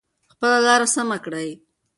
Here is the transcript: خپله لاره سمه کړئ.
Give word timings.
خپله 0.31 0.57
لاره 0.65 0.87
سمه 0.95 1.17
کړئ. 1.25 1.49